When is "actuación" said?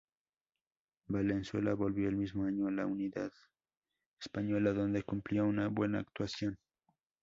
5.99-6.57